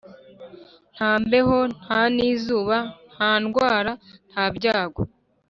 [0.95, 2.77] nta mbeho, nta n'izuba,
[3.13, 3.91] nta ndwara,
[4.31, 5.01] ntabyago.